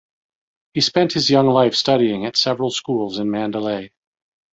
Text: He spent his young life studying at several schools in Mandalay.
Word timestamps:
He 0.73 0.81
spent 0.81 1.13
his 1.13 1.29
young 1.29 1.45
life 1.45 1.75
studying 1.75 2.25
at 2.25 2.35
several 2.35 2.71
schools 2.71 3.19
in 3.19 3.29
Mandalay. 3.29 3.91